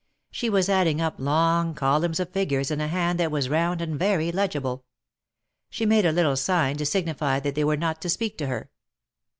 [0.31, 3.99] She was adding up long columns of figures in a hand that was round and
[3.99, 4.83] very legible.
[5.69, 8.71] She made a little sign to signify that they were not to speak to her.